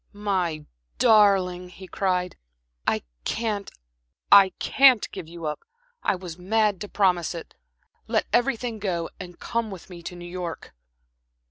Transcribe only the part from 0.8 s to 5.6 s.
darling," he cried "I can't I can't give you up.